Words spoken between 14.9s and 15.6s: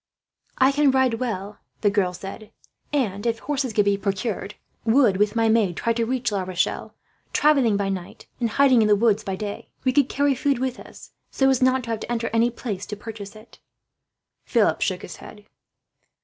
his head.